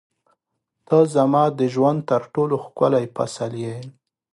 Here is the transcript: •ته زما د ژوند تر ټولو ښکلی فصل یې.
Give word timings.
•ته 0.87 0.97
زما 1.15 1.43
د 1.59 1.61
ژوند 1.73 1.99
تر 2.09 2.21
ټولو 2.33 2.55
ښکلی 2.65 3.05
فصل 3.15 3.51
یې. 3.65 3.77